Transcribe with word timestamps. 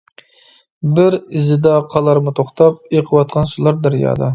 بىر 0.99 1.17
ئىزىدا 1.19 1.75
قالارمۇ 1.95 2.37
توختاپ، 2.41 2.85
ئېقىۋاتقان 2.97 3.57
سۇلار 3.57 3.83
دەريادا. 3.89 4.29